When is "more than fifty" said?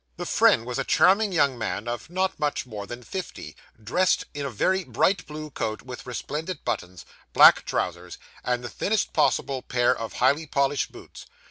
2.65-3.55